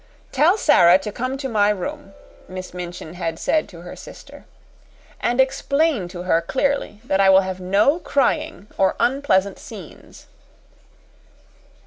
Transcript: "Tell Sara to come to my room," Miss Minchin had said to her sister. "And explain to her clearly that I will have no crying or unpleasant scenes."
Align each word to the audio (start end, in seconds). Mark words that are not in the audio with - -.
"Tell 0.31 0.57
Sara 0.57 0.97
to 0.97 1.11
come 1.11 1.37
to 1.37 1.47
my 1.47 1.69
room," 1.69 2.15
Miss 2.47 2.73
Minchin 2.73 3.13
had 3.13 3.37
said 3.37 3.69
to 3.69 3.81
her 3.81 3.95
sister. 3.95 4.45
"And 5.19 5.39
explain 5.39 6.07
to 6.07 6.23
her 6.23 6.41
clearly 6.41 7.01
that 7.03 7.19
I 7.19 7.29
will 7.29 7.41
have 7.41 7.59
no 7.59 7.99
crying 7.99 8.65
or 8.79 8.95
unpleasant 8.99 9.59
scenes." 9.59 10.25